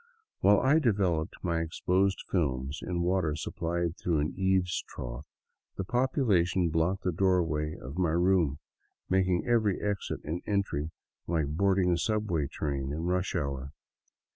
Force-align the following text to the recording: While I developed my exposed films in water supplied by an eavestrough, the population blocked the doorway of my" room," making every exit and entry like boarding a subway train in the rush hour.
While 0.39 0.59
I 0.61 0.79
developed 0.79 1.35
my 1.43 1.59
exposed 1.61 2.23
films 2.27 2.79
in 2.81 3.03
water 3.03 3.35
supplied 3.35 3.93
by 4.03 4.19
an 4.21 4.33
eavestrough, 4.35 5.25
the 5.75 5.83
population 5.83 6.69
blocked 6.69 7.03
the 7.03 7.11
doorway 7.11 7.75
of 7.77 7.99
my" 7.99 8.09
room," 8.29 8.57
making 9.09 9.45
every 9.45 9.79
exit 9.79 10.21
and 10.23 10.41
entry 10.47 10.89
like 11.27 11.49
boarding 11.55 11.91
a 11.91 11.99
subway 11.99 12.47
train 12.47 12.85
in 12.85 12.89
the 12.89 12.97
rush 12.99 13.35
hour. 13.35 13.73